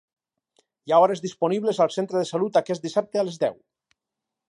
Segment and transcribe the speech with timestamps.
[0.89, 3.59] Hi ha hores disponibles al centre de salut aquest dissabte a les deu.